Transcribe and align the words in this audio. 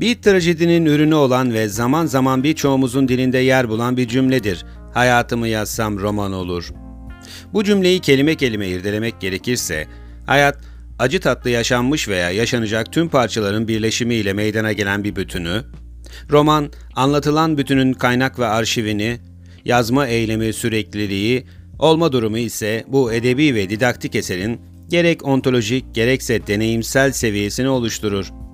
Bir 0.00 0.22
trajedinin 0.22 0.86
ürünü 0.86 1.14
olan 1.14 1.54
ve 1.54 1.68
zaman 1.68 2.06
zaman 2.06 2.44
birçoğumuzun 2.44 3.08
dilinde 3.08 3.38
yer 3.38 3.68
bulan 3.68 3.96
bir 3.96 4.08
cümledir. 4.08 4.64
Hayatımı 4.94 5.48
yazsam 5.48 5.98
roman 5.98 6.32
olur. 6.32 6.72
Bu 7.52 7.64
cümleyi 7.64 8.00
kelime 8.00 8.34
kelime 8.34 8.68
irdelemek 8.68 9.20
gerekirse, 9.20 9.86
hayat 10.26 10.58
acı 10.98 11.20
tatlı 11.20 11.50
yaşanmış 11.50 12.08
veya 12.08 12.30
yaşanacak 12.30 12.92
tüm 12.92 13.08
parçaların 13.08 13.68
birleşimiyle 13.68 14.32
meydana 14.32 14.72
gelen 14.72 15.04
bir 15.04 15.16
bütünü, 15.16 15.62
roman 16.30 16.72
anlatılan 16.96 17.58
bütünün 17.58 17.92
kaynak 17.92 18.38
ve 18.38 18.46
arşivini, 18.46 19.18
yazma 19.64 20.06
eylemi 20.06 20.52
sürekliliği, 20.52 21.46
olma 21.78 22.12
durumu 22.12 22.38
ise 22.38 22.84
bu 22.88 23.12
edebi 23.12 23.54
ve 23.54 23.70
didaktik 23.70 24.14
eserin 24.14 24.60
gerek 24.88 25.24
ontolojik 25.24 25.94
gerekse 25.94 26.46
deneyimsel 26.46 27.12
seviyesini 27.12 27.68
oluşturur. 27.68 28.47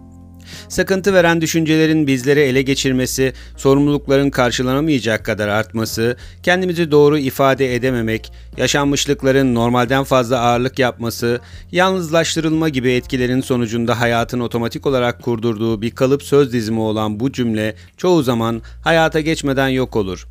Sakıntı 0.69 1.15
veren 1.15 1.41
düşüncelerin 1.41 2.07
bizleri 2.07 2.41
ele 2.41 2.63
geçirmesi, 2.63 3.33
sorumlulukların 3.57 4.31
karşılanamayacak 4.31 5.25
kadar 5.25 5.49
artması, 5.49 6.17
kendimizi 6.43 6.91
doğru 6.91 7.19
ifade 7.19 7.75
edememek, 7.75 8.33
yaşanmışlıkların 8.57 9.55
normalden 9.55 10.05
fazla 10.05 10.41
ağırlık 10.41 10.79
yapması, 10.79 11.41
yalnızlaştırılma 11.73 12.69
gibi 12.69 12.93
etkilerin 12.93 13.41
sonucunda 13.41 14.01
hayatın 14.01 14.41
otomatik 14.41 14.87
olarak 14.87 15.23
kurdurduğu 15.23 15.83
bir 15.83 15.91
kalıp 15.91 16.23
söz 16.23 16.53
dizimi 16.53 16.81
olan 16.81 17.21
bu 17.21 17.33
cümle 17.33 17.75
çoğu 17.97 18.23
zaman 18.23 18.63
hayata 18.85 19.21
geçmeden 19.21 19.69
yok 19.69 19.97
olur. 19.97 20.27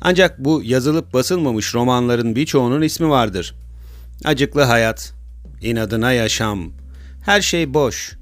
Ancak 0.00 0.38
bu 0.38 0.62
yazılıp 0.64 1.14
basılmamış 1.14 1.74
romanların 1.74 2.36
birçoğunun 2.36 2.82
ismi 2.82 3.08
vardır. 3.08 3.54
Acıklı 4.24 4.62
hayat, 4.62 5.12
inadına 5.62 6.12
yaşam, 6.12 6.72
her 7.24 7.40
şey 7.40 7.74
boş, 7.74 8.16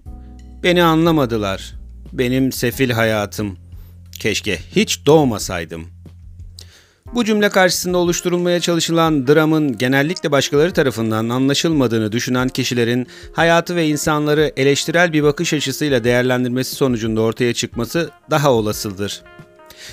Beni 0.63 0.83
anlamadılar. 0.83 1.75
Benim 2.13 2.53
sefil 2.53 2.91
hayatım. 2.91 3.57
Keşke 4.21 4.59
hiç 4.77 5.07
doğmasaydım. 5.07 5.87
Bu 7.15 7.25
cümle 7.25 7.49
karşısında 7.49 7.99
oluşturulmaya 7.99 8.61
çalışılan 8.61 9.27
dramın 9.27 9.79
genellikle 9.79 10.31
başkaları 10.31 10.73
tarafından 10.73 11.29
anlaşılmadığını 11.29 12.13
düşünen 12.13 12.49
kişilerin 12.49 13.07
hayatı 13.33 13.77
ve 13.77 13.89
insanları 13.89 14.53
eleştirel 14.57 15.13
bir 15.13 15.23
bakış 15.23 15.55
açısıyla 15.55 16.05
değerlendirmesi 16.05 16.75
sonucunda 16.75 17.21
ortaya 17.21 17.55
çıkması 17.55 18.11
daha 18.31 18.53
olasıdır. 18.53 19.23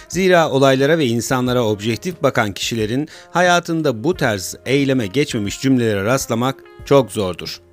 Zira 0.10 0.50
olaylara 0.50 0.98
ve 0.98 1.06
insanlara 1.06 1.64
objektif 1.64 2.24
bakan 2.24 2.54
kişilerin 2.54 3.08
hayatında 3.32 4.04
bu 4.04 4.14
tarz 4.14 4.56
eyleme 4.66 5.08
geçmemiş 5.08 5.62
cümlelere 5.62 6.04
rastlamak 6.04 6.56
çok 6.86 7.12
zordur. 7.12 7.67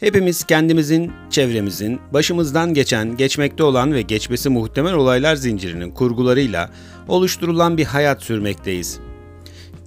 Hepimiz 0.00 0.44
kendimizin, 0.44 1.12
çevremizin, 1.30 2.00
başımızdan 2.12 2.74
geçen, 2.74 3.16
geçmekte 3.16 3.62
olan 3.62 3.92
ve 3.92 4.02
geçmesi 4.02 4.48
muhtemel 4.48 4.94
olaylar 4.94 5.36
zincirinin 5.36 5.90
kurgularıyla 5.90 6.70
oluşturulan 7.08 7.78
bir 7.78 7.84
hayat 7.84 8.22
sürmekteyiz. 8.22 8.98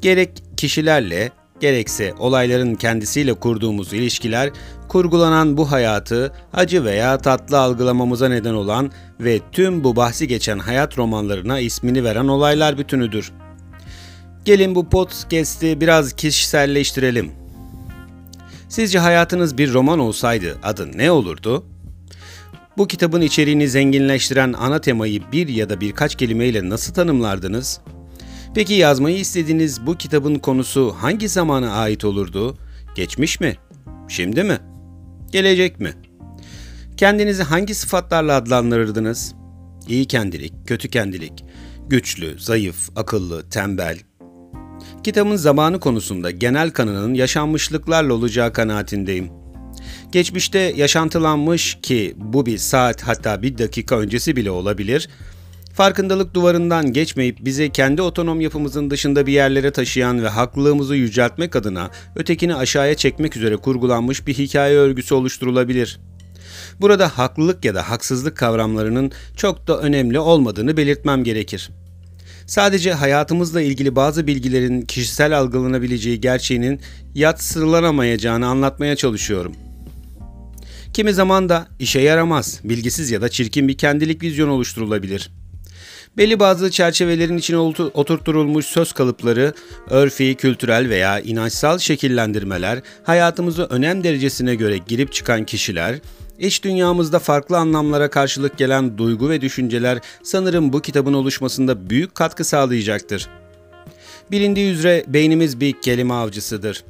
Gerek 0.02 0.30
kişilerle, 0.58 1.32
gerekse 1.60 2.14
olayların 2.20 2.76
kendisiyle 2.76 3.34
kurduğumuz 3.34 3.94
ilişkiler, 3.94 4.50
kurgulanan 4.88 5.58
bu 5.58 5.72
hayatı 5.72 6.34
acı 6.54 6.86
veya 6.86 7.18
tatlı 7.18 7.60
algılamamıza 7.60 8.30
neden 8.30 8.54
olan 8.54 8.92
ve 9.20 9.40
tüm 9.52 9.84
bu 9.84 9.96
bahsi 9.96 10.28
geçen 10.28 10.60
hayat 10.60 10.98
romanlarına 10.98 11.60
ismini 11.60 12.04
veren 12.04 12.28
olaylar 12.28 12.78
bütünüdür. 12.78 13.32
Gelin 14.46 14.76
bu 14.76 14.90
podcast'i 14.90 15.82
biraz 15.82 16.14
kişiselleştirelim. 16.14 17.41
Sizce 18.72 19.00
hayatınız 19.00 19.58
bir 19.58 19.74
roman 19.74 20.00
olsaydı 20.00 20.58
adı 20.64 20.98
ne 20.98 21.12
olurdu? 21.12 21.66
Bu 22.78 22.88
kitabın 22.88 23.22
içeriğini 23.22 23.68
zenginleştiren 23.68 24.54
ana 24.54 24.82
temayı 24.82 25.22
bir 25.32 25.48
ya 25.48 25.70
da 25.70 25.82
birkaç 25.82 26.16
kelimeyle 26.16 26.70
nasıl 26.70 26.94
tanımlardınız? 26.94 27.82
Peki 28.56 28.74
yazmayı 28.74 29.18
istediğiniz 29.18 29.86
bu 29.86 29.98
kitabın 29.98 30.36
konusu 30.36 30.96
hangi 31.00 31.30
zamana 31.30 31.72
ait 31.72 32.06
olurdu? 32.06 32.58
Geçmiş 32.96 33.40
mi? 33.40 33.56
Şimdi 34.08 34.44
mi? 34.44 34.58
Gelecek 35.32 35.80
mi? 35.80 35.94
Kendinizi 36.98 37.44
hangi 37.44 37.76
sıfatlarla 37.76 38.36
adlandırırdınız? 38.36 39.36
İyi 39.88 40.06
kendilik, 40.06 40.54
kötü 40.68 40.90
kendilik, 40.90 41.46
güçlü, 41.90 42.40
zayıf, 42.40 42.90
akıllı, 42.96 43.50
tembel, 43.50 43.98
Kitabın 45.04 45.36
zamanı 45.36 45.80
konusunda 45.80 46.32
genel 46.32 46.72
kanının 46.72 47.14
yaşanmışlıklarla 47.14 48.14
olacağı 48.14 48.54
kanaatindeyim. 48.54 49.30
Geçmişte 50.12 50.60
yaşantılanmış 50.60 51.78
ki 51.82 52.16
bu 52.18 52.46
bir 52.46 52.58
saat 52.58 53.02
hatta 53.02 53.42
bir 53.42 53.58
dakika 53.58 54.00
öncesi 54.00 54.36
bile 54.36 54.52
olabilir, 54.52 55.10
farkındalık 55.74 56.34
duvarından 56.34 56.94
geçmeyip 56.94 57.38
bizi 57.46 57.70
kendi 57.70 58.02
otonom 58.02 58.42
yapımızın 58.42 58.90
dışında 58.90 59.28
bir 59.28 59.34
yerlere 59.34 59.72
taşıyan 59.72 60.24
ve 60.24 60.28
haklılığımızı 60.30 60.96
yüceltmek 60.96 61.56
adına 61.56 61.90
ötekini 62.16 62.56
aşağıya 62.56 62.96
çekmek 62.96 63.38
üzere 63.38 63.58
kurgulanmış 63.58 64.28
bir 64.28 64.34
hikaye 64.34 64.78
örgüsü 64.78 65.16
oluşturulabilir. 65.16 66.00
Burada 66.82 67.18
haklılık 67.18 67.66
ya 67.66 67.76
da 67.76 67.90
haksızlık 67.90 68.38
kavramlarının 68.38 69.12
çok 69.38 69.68
da 69.68 69.80
önemli 69.80 70.20
olmadığını 70.20 70.78
belirtmem 70.78 71.24
gerekir. 71.24 71.70
Sadece 72.46 72.94
hayatımızla 72.94 73.62
ilgili 73.62 73.96
bazı 73.96 74.28
bilgilerin 74.28 74.82
kişisel 74.82 75.38
algılanabileceği 75.38 76.22
gerçeğinin 76.22 76.82
yatsılanamayacağını 77.16 78.48
anlatmaya 78.48 78.96
çalışıyorum. 78.96 79.56
Kimi 80.94 81.14
zaman 81.14 81.50
da 81.50 81.68
işe 81.80 82.02
yaramaz, 82.02 82.60
bilgisiz 82.64 83.12
ya 83.12 83.22
da 83.22 83.30
çirkin 83.30 83.68
bir 83.68 83.78
kendilik 83.78 84.24
vizyon 84.24 84.50
oluşturulabilir. 84.50 85.32
Belli 86.18 86.40
bazı 86.40 86.72
çerçevelerin 86.72 87.38
içine 87.38 87.58
oturtulmuş 87.58 88.66
söz 88.66 88.94
kalıpları, 88.94 89.54
örfi, 89.90 90.36
kültürel 90.36 90.90
veya 90.90 91.20
inançsal 91.20 91.80
şekillendirmeler, 91.80 92.82
hayatımızı 93.04 93.64
önem 93.64 94.04
derecesine 94.04 94.56
göre 94.56 94.78
girip 94.88 95.14
çıkan 95.14 95.46
kişiler, 95.46 96.00
İç 96.42 96.64
dünyamızda 96.64 97.20
farklı 97.20 97.58
anlamlara 97.58 98.10
karşılık 98.10 98.58
gelen 98.58 98.98
duygu 98.98 99.30
ve 99.30 99.42
düşünceler 99.42 100.00
sanırım 100.24 100.74
bu 100.74 100.82
kitabın 100.82 101.14
oluşmasında 101.14 101.90
büyük 101.90 102.16
katkı 102.16 102.44
sağlayacaktır. 102.44 103.30
Bilindiği 104.32 104.72
üzere 104.72 105.04
beynimiz 105.08 105.60
bir 105.60 105.82
kelime 105.82 106.14
avcısıdır. 106.14 106.84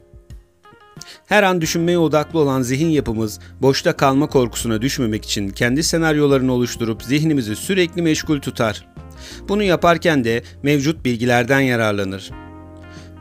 Her 1.26 1.44
an 1.44 1.62
düşünmeye 1.62 1.98
odaklı 1.98 2.40
olan 2.40 2.62
zihin 2.62 2.88
yapımız 2.88 3.40
boşta 3.62 3.98
kalma 3.98 4.28
korkusuna 4.28 4.82
düşmemek 4.82 5.26
için 5.26 5.50
kendi 5.50 5.84
senaryolarını 5.84 6.54
oluşturup 6.54 7.04
zihnimizi 7.04 7.56
sürekli 7.56 8.02
meşgul 8.02 8.40
tutar. 8.40 8.88
Bunu 9.50 9.64
yaparken 9.64 10.24
de 10.24 10.44
mevcut 10.64 11.06
bilgilerden 11.06 11.60
yararlanır. 11.60 12.32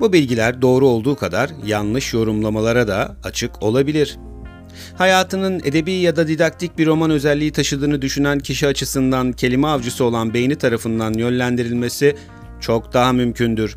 Bu 0.00 0.12
bilgiler 0.12 0.62
doğru 0.62 0.88
olduğu 0.88 1.16
kadar 1.16 1.50
yanlış 1.66 2.14
yorumlamalara 2.14 2.88
da 2.88 3.16
açık 3.24 3.62
olabilir.'' 3.62 4.29
Hayatının 4.98 5.60
edebi 5.64 5.92
ya 5.92 6.16
da 6.16 6.28
didaktik 6.28 6.78
bir 6.78 6.86
roman 6.86 7.10
özelliği 7.10 7.52
taşıdığını 7.52 8.02
düşünen 8.02 8.38
kişi 8.38 8.66
açısından 8.66 9.32
kelime 9.32 9.68
avcısı 9.68 10.04
olan 10.04 10.34
beyni 10.34 10.56
tarafından 10.56 11.12
yönlendirilmesi 11.14 12.16
çok 12.60 12.92
daha 12.92 13.12
mümkündür. 13.12 13.76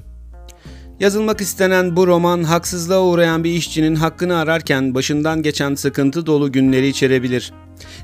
Yazılmak 0.99 1.41
istenen 1.41 1.95
bu 1.95 2.07
roman 2.07 2.43
haksızlığa 2.43 3.03
uğrayan 3.03 3.43
bir 3.43 3.51
işçinin 3.51 3.95
hakkını 3.95 4.37
ararken 4.37 4.95
başından 4.95 5.41
geçen 5.41 5.75
sıkıntı 5.75 6.25
dolu 6.25 6.51
günleri 6.51 6.87
içerebilir. 6.87 7.53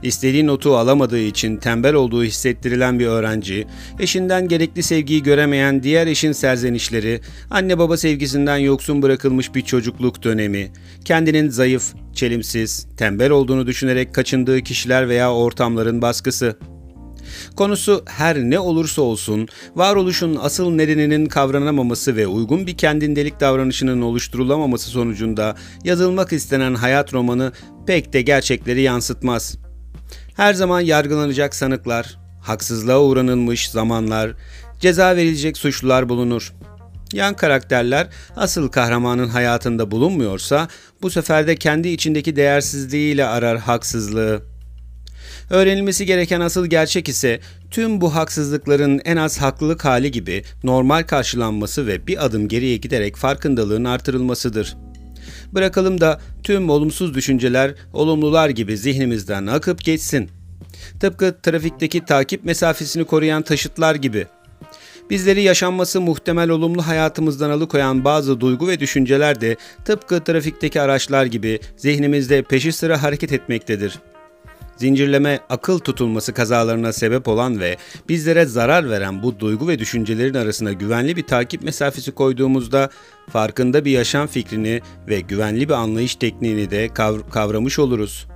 İstediği 0.04 0.48
notu 0.48 0.78
alamadığı 0.78 1.20
için 1.20 1.58
tembel 1.58 1.94
olduğu 1.94 2.24
hissettirilen 2.24 3.00
bir 3.00 3.06
öğrenci, 3.06 3.68
eşinden 4.00 4.48
gerekli 4.48 4.84
sevgiyi 4.84 5.24
göremeyen 5.24 5.84
diğer 5.84 6.08
eşin 6.08 6.32
serzenişleri, 6.32 7.22
anne 7.50 7.78
baba 7.78 7.98
sevgisinden 7.98 8.58
yoksun 8.58 9.02
bırakılmış 9.02 9.56
bir 9.56 9.62
çocukluk 9.62 10.24
dönemi, 10.24 10.72
kendinin 11.06 11.50
zayıf, 11.50 11.94
çelimsiz, 12.14 12.88
tembel 12.98 13.30
olduğunu 13.30 13.68
düşünerek 13.68 14.14
kaçındığı 14.14 14.62
kişiler 14.62 15.10
veya 15.10 15.34
ortamların 15.34 16.02
baskısı. 16.02 16.56
Konusu 17.56 18.04
her 18.06 18.38
ne 18.38 18.60
olursa 18.60 19.02
olsun 19.02 19.48
varoluşun 19.76 20.38
asıl 20.42 20.72
nedeninin 20.72 21.26
kavranamaması 21.26 22.16
ve 22.16 22.28
uygun 22.28 22.68
bir 22.68 22.78
kendindelik 22.78 23.40
davranışının 23.40 24.02
oluşturulamaması 24.02 24.90
sonucunda 24.90 25.56
yazılmak 25.84 26.34
istenen 26.34 26.76
hayat 26.76 27.14
romanı 27.14 27.52
pek 27.88 28.14
de 28.14 28.22
gerçekleri 28.22 28.82
yansıtmaz. 28.82 29.69
Her 30.36 30.54
zaman 30.54 30.80
yargılanacak 30.80 31.56
sanıklar, 31.56 32.18
haksızlığa 32.42 33.02
uğranılmış 33.02 33.70
zamanlar, 33.70 34.32
ceza 34.80 35.16
verilecek 35.16 35.58
suçlular 35.58 36.10
bulunur. 36.10 36.54
Yan 37.14 37.36
karakterler 37.36 38.08
asıl 38.36 38.68
kahramanın 38.68 39.28
hayatında 39.28 39.92
bulunmuyorsa 39.92 40.68
bu 41.02 41.10
sefer 41.10 41.48
de 41.48 41.56
kendi 41.56 41.90
içindeki 41.90 42.36
değersizliğiyle 42.36 43.26
arar 43.26 43.58
haksızlığı. 43.58 44.42
Öğrenilmesi 45.50 46.06
gereken 46.06 46.42
asıl 46.42 46.66
gerçek 46.66 47.10
ise 47.10 47.40
tüm 47.72 48.02
bu 48.02 48.16
haksızlıkların 48.16 49.02
en 49.06 49.18
az 49.18 49.42
haklılık 49.42 49.86
hali 49.86 50.12
gibi 50.12 50.44
normal 50.64 51.04
karşılanması 51.04 51.88
ve 51.88 52.08
bir 52.08 52.26
adım 52.26 52.48
geriye 52.48 52.78
giderek 52.78 53.16
farkındalığın 53.16 53.86
artırılmasıdır. 53.86 54.78
Bırakalım 55.54 56.02
da 56.02 56.22
tüm 56.44 56.70
olumsuz 56.70 57.14
düşünceler 57.14 57.76
olumlular 57.94 58.50
gibi 58.50 58.78
zihnimizden 58.78 59.48
akıp 59.48 59.84
geçsin. 59.84 60.30
Tıpkı 61.00 61.36
trafikteki 61.44 62.06
takip 62.06 62.46
mesafesini 62.46 63.04
koruyan 63.04 63.42
taşıtlar 63.42 63.96
gibi. 63.96 64.28
Bizleri 65.10 65.42
yaşanması 65.42 66.02
muhtemel 66.02 66.50
olumlu 66.50 66.88
hayatımızdan 66.88 67.50
alıkoyan 67.50 68.06
bazı 68.06 68.42
duygu 68.42 68.68
ve 68.68 68.80
düşünceler 68.80 69.42
de 69.42 69.56
tıpkı 69.86 70.24
trafikteki 70.24 70.82
araçlar 70.82 71.26
gibi 71.26 71.60
zihnimizde 71.78 72.42
peşi 72.42 72.72
sıra 72.72 73.04
hareket 73.04 73.32
etmektedir. 73.32 74.00
Zincirleme 74.80 75.40
akıl 75.50 75.80
tutulması 75.80 76.34
kazalarına 76.34 76.94
sebep 76.94 77.28
olan 77.28 77.60
ve 77.60 77.78
bizlere 78.10 78.46
zarar 78.46 78.90
veren 78.90 79.24
bu 79.24 79.40
duygu 79.40 79.68
ve 79.68 79.80
düşüncelerin 79.80 80.34
arasına 80.34 80.74
güvenli 80.74 81.16
bir 81.16 81.28
takip 81.28 81.64
mesafesi 81.64 82.12
koyduğumuzda 82.12 82.90
farkında 83.30 83.86
bir 83.86 83.92
yaşam 83.92 84.28
fikrini 84.28 84.82
ve 85.08 85.20
güvenli 85.20 85.70
bir 85.70 85.74
anlayış 85.74 86.16
tekniğini 86.16 86.72
de 86.72 86.86
kav- 86.88 87.30
kavramış 87.30 87.80
oluruz. 87.80 88.28